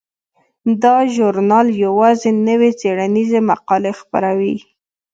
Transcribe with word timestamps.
دا 0.83 0.95
ژورنال 1.13 1.67
یوازې 1.85 2.29
نوې 2.47 2.71
څیړنیزې 2.79 3.39
مقالې 3.49 3.91
خپروي. 3.99 4.55